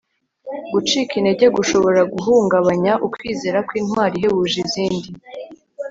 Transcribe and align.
Gucika 0.73 1.11
intege 1.19 1.45
gushobora 1.57 2.01
guhungabanya 2.13 2.93
ukwizera 3.07 3.59
kwintwari 3.67 4.13
ihebuje 4.17 4.57
izindi 4.65 5.09